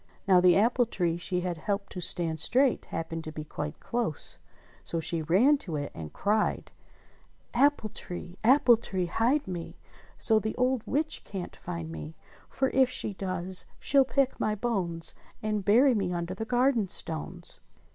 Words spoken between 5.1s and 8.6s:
ran to it and cried: I20 ENGLISH FAIRY TALES "Apple tree!